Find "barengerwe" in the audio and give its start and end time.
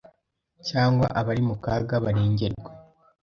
2.03-2.69